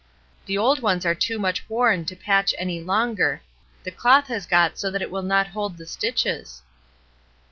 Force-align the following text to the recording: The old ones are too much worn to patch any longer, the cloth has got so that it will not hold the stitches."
The 0.47 0.57
old 0.57 0.81
ones 0.81 1.05
are 1.05 1.13
too 1.13 1.37
much 1.37 1.69
worn 1.69 2.05
to 2.05 2.15
patch 2.15 2.55
any 2.57 2.81
longer, 2.81 3.43
the 3.83 3.91
cloth 3.91 4.29
has 4.29 4.47
got 4.47 4.79
so 4.79 4.89
that 4.89 5.03
it 5.03 5.11
will 5.11 5.21
not 5.21 5.49
hold 5.49 5.77
the 5.77 5.85
stitches." 5.85 6.63